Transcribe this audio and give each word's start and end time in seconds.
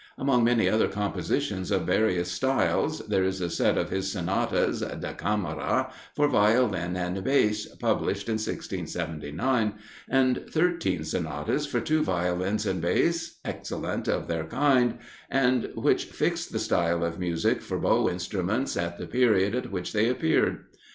Among 0.17 0.43
many 0.43 0.67
other 0.67 0.87
compositions 0.87 1.69
of 1.69 1.83
various 1.85 2.31
styles, 2.31 3.05
there 3.05 3.23
is 3.23 3.39
a 3.39 3.51
set 3.51 3.77
of 3.77 3.91
his 3.91 4.11
sonatas 4.11 4.79
"da 4.79 5.13
camera" 5.13 5.93
for 6.15 6.27
Violin 6.27 6.95
and 6.97 7.23
Bass, 7.23 7.67
published 7.79 8.27
in 8.27 8.39
1679, 8.41 9.75
and 10.09 10.43
thirteen 10.49 11.03
sonatas 11.03 11.67
for 11.67 11.79
two 11.81 12.01
Violins 12.03 12.65
and 12.65 12.81
Bass, 12.81 13.37
excellent 13.45 14.07
of 14.07 14.27
their 14.27 14.45
kind, 14.45 14.97
and 15.29 15.69
which 15.75 16.05
fixed 16.05 16.51
the 16.51 16.57
style 16.57 17.03
of 17.05 17.19
music 17.19 17.61
for 17.61 17.77
bow 17.77 18.09
instruments 18.09 18.75
at 18.75 18.97
the 18.97 19.05
period 19.05 19.53
at 19.53 19.71
which 19.71 19.93
they 19.93 20.09
appeared. 20.09 20.61